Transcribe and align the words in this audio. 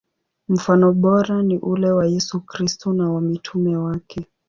Mfano 0.49 0.93
bora 0.93 1.43
ni 1.43 1.57
ule 1.57 1.91
wa 1.91 2.05
Yesu 2.07 2.41
Kristo 2.41 2.93
na 2.93 3.09
wa 3.11 3.21
mitume 3.21 3.77
wake. 3.77 4.25